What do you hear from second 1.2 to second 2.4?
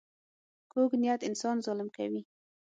انسان ظالم کوي